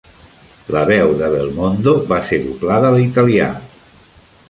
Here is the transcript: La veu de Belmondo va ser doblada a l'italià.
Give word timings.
La 0.75 0.81
veu 0.91 1.13
de 1.19 1.29
Belmondo 1.35 1.95
va 2.09 2.21
ser 2.31 2.43
doblada 2.49 2.91
a 2.91 2.99
l'italià. 2.99 3.55